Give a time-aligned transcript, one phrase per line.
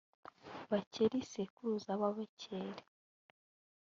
[0.69, 2.83] bekeri sekuruza w’ababekeri;